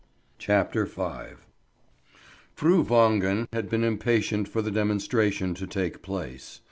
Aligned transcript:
CHAPTER 0.39 0.87
V 0.87 1.35
FRU 2.55 2.81
WANGEN 2.81 3.47
had 3.53 3.69
been 3.69 3.83
impatient 3.83 4.47
for 4.47 4.63
the 4.63 4.71
demonstration 4.71 5.53
to 5.53 5.67
take 5.67 6.01
place. 6.01 6.59